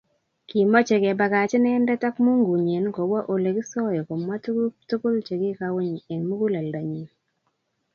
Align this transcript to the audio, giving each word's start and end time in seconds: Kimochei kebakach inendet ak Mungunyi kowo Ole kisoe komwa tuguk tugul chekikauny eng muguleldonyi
Kimochei 0.49 1.01
kebakach 1.03 1.53
inendet 1.57 2.01
ak 2.09 2.15
Mungunyi 2.23 2.77
kowo 2.95 3.19
Ole 3.33 3.49
kisoe 3.55 3.99
komwa 4.07 4.35
tuguk 4.43 4.73
tugul 4.89 5.15
chekikauny 5.27 5.93
eng 6.11 6.23
muguleldonyi 6.27 7.03